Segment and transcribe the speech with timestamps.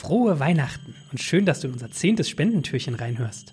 [0.00, 3.52] Frohe Weihnachten und schön, dass du in unser zehntes Spendentürchen reinhörst.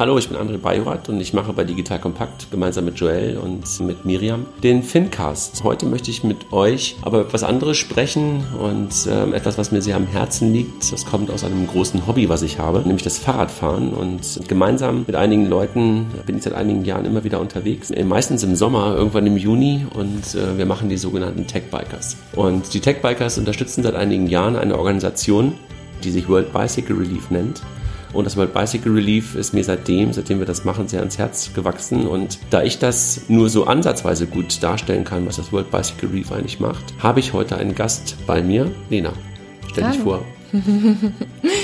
[0.00, 3.80] Hallo, ich bin André Bajorat und ich mache bei Digital Kompakt gemeinsam mit Joel und
[3.80, 5.62] mit Miriam den Fincast.
[5.62, 9.96] Heute möchte ich mit euch aber etwas anderes sprechen und äh, etwas, was mir sehr
[9.96, 10.90] am Herzen liegt.
[10.90, 13.92] Das kommt aus einem großen Hobby, was ich habe, nämlich das Fahrradfahren.
[13.92, 17.92] Und gemeinsam mit einigen Leuten bin ich seit einigen Jahren immer wieder unterwegs.
[18.02, 22.16] Meistens im Sommer, irgendwann im Juni und äh, wir machen die sogenannten Tech Bikers.
[22.34, 25.52] Und die Tech Bikers unterstützen seit einigen Jahren eine Organisation,
[26.02, 27.60] die sich World Bicycle Relief nennt.
[28.12, 31.52] Und das World Bicycle Relief ist mir seitdem, seitdem wir das machen, sehr ans Herz
[31.54, 32.06] gewachsen.
[32.06, 36.32] Und da ich das nur so ansatzweise gut darstellen kann, was das World Bicycle Relief
[36.32, 38.70] eigentlich macht, habe ich heute einen Gast bei mir.
[38.88, 39.12] Lena,
[39.68, 40.24] stell dich vor.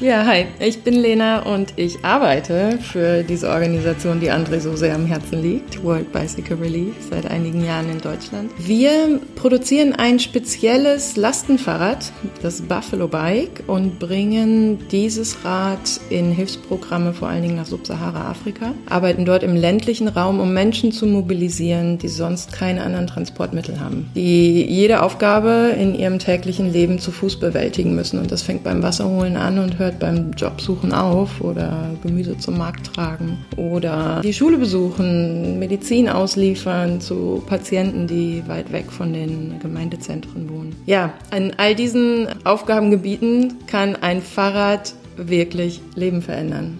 [0.00, 4.94] Ja, hi, ich bin Lena und ich arbeite für diese Organisation, die André so sehr
[4.94, 8.50] am Herzen liegt, World Bicycle Relief, seit einigen Jahren in Deutschland.
[8.56, 17.28] Wir produzieren ein spezielles Lastenfahrrad, das Buffalo Bike, und bringen dieses Rad in Hilfsprogramme, vor
[17.28, 22.52] allen Dingen nach Subsahara-Afrika, arbeiten dort im ländlichen Raum, um Menschen zu mobilisieren, die sonst
[22.52, 28.18] keine anderen Transportmittel haben, die jede Aufgabe in ihrem täglichen Leben zu Fuß bewältigen müssen.
[28.18, 32.58] Und das fängt beim Wasserholen an und hört hört beim Jobsuchen auf oder Gemüse zum
[32.58, 39.58] Markt tragen oder die Schule besuchen, Medizin ausliefern zu Patienten, die weit weg von den
[39.60, 40.76] Gemeindezentren wohnen.
[40.86, 46.78] Ja, an all diesen Aufgabengebieten kann ein Fahrrad wirklich Leben verändern,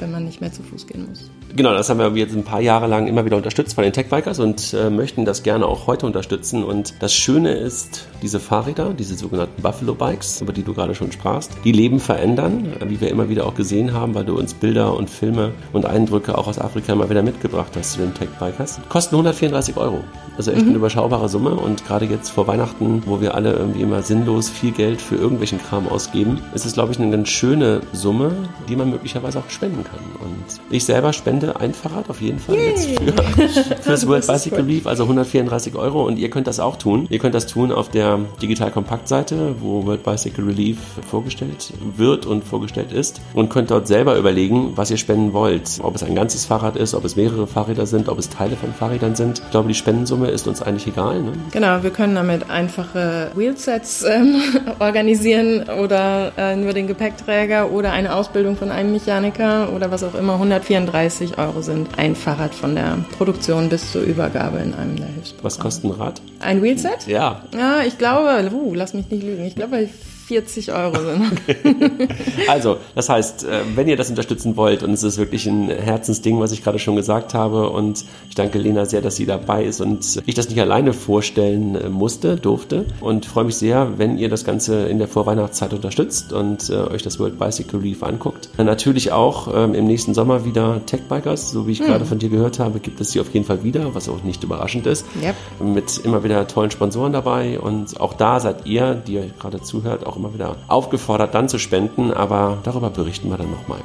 [0.00, 1.30] wenn man nicht mehr zu Fuß gehen muss.
[1.56, 4.40] Genau, das haben wir jetzt ein paar Jahre lang immer wieder unterstützt von den Tech-Bikers
[4.40, 6.64] und äh, möchten das gerne auch heute unterstützen.
[6.64, 11.52] Und das Schöne ist, diese Fahrräder, diese sogenannten Buffalo-Bikes, über die du gerade schon sprachst,
[11.62, 15.08] die Leben verändern, wie wir immer wieder auch gesehen haben, weil du uns Bilder und
[15.08, 18.80] Filme und Eindrücke auch aus Afrika immer wieder mitgebracht hast zu den Tech-Bikers.
[18.88, 20.00] Kosten 134 Euro.
[20.36, 20.70] Also echt mhm.
[20.70, 24.72] eine überschaubare Summe und gerade jetzt vor Weihnachten, wo wir alle irgendwie immer sinnlos viel
[24.72, 28.32] Geld für irgendwelchen Kram ausgeben, ist es, glaube ich, eine ganz schöne Summe,
[28.68, 30.00] die man möglicherweise auch spenden kann.
[30.20, 32.68] Und ich selber spende ein Fahrrad auf jeden Fall Yay.
[32.70, 36.76] jetzt für, für das World Bicycle Relief, also 134 Euro und ihr könnt das auch
[36.76, 37.06] tun.
[37.10, 40.78] Ihr könnt das tun auf der Digital Kompakt Seite, wo World Bicycle Relief
[41.08, 45.80] vorgestellt wird und vorgestellt ist und könnt dort selber überlegen, was ihr spenden wollt.
[45.82, 48.72] Ob es ein ganzes Fahrrad ist, ob es mehrere Fahrräder sind, ob es Teile von
[48.72, 49.40] Fahrrädern sind.
[49.44, 51.20] Ich glaube, die Spendensumme Summe ist uns eigentlich egal.
[51.22, 51.32] Ne?
[51.50, 54.40] Genau, wir können damit einfache Wheelsets ähm,
[54.78, 60.14] organisieren oder äh, nur den Gepäckträger oder eine Ausbildung von einem Mechaniker oder was auch
[60.14, 60.34] immer.
[60.34, 65.44] 134 Euro sind ein Fahrrad von der Produktion bis zur Übergabe in einem der Hilfsprogramme.
[65.44, 66.20] Was kostet ein Rad?
[66.40, 67.06] Ein Wheelset?
[67.06, 67.42] Ja.
[67.56, 69.88] Ja, ich glaube, uh, lass mich nicht lügen, ich glaube,
[70.26, 72.18] 40 Euro sind.
[72.48, 76.40] also, das heißt, äh, wenn ihr das unterstützen wollt, und es ist wirklich ein Herzensding,
[76.40, 79.80] was ich gerade schon gesagt habe, und ich danke Lena sehr, dass sie dabei ist
[79.80, 84.28] und ich das nicht alleine vorstellen äh, musste, durfte, und freue mich sehr, wenn ihr
[84.28, 88.48] das Ganze in der Vorweihnachtszeit unterstützt und äh, euch das World Bicycle Reef anguckt.
[88.56, 91.86] Natürlich auch ähm, im nächsten Sommer wieder Tech Bikers, so wie ich hm.
[91.86, 94.42] gerade von dir gehört habe, gibt es sie auf jeden Fall wieder, was auch nicht
[94.42, 95.34] überraschend ist, yep.
[95.60, 100.06] mit immer wieder tollen Sponsoren dabei und auch da seid ihr, die ihr gerade zuhört,
[100.06, 103.80] auch auch immer wieder aufgefordert, dann zu spenden, aber darüber berichten wir dann nochmal.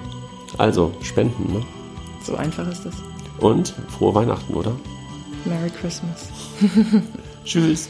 [0.57, 1.61] Also, spenden, ne?
[2.23, 2.95] So einfach ist es.
[3.39, 4.71] Und frohe Weihnachten, oder?
[5.45, 6.29] Merry Christmas.
[7.45, 7.89] Tschüss.